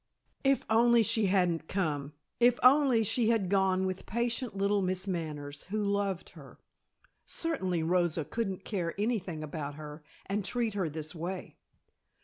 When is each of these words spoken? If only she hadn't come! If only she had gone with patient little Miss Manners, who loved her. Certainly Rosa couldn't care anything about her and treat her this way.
If 0.43 0.65
only 0.67 1.03
she 1.03 1.27
hadn't 1.27 1.67
come! 1.67 2.13
If 2.39 2.57
only 2.63 3.03
she 3.03 3.29
had 3.29 3.49
gone 3.51 3.85
with 3.85 4.07
patient 4.07 4.57
little 4.57 4.81
Miss 4.81 5.05
Manners, 5.05 5.65
who 5.65 5.83
loved 5.83 6.29
her. 6.29 6.57
Certainly 7.27 7.83
Rosa 7.83 8.25
couldn't 8.25 8.65
care 8.65 8.95
anything 8.99 9.43
about 9.43 9.75
her 9.75 10.01
and 10.25 10.43
treat 10.43 10.73
her 10.73 10.89
this 10.89 11.13
way. 11.13 11.55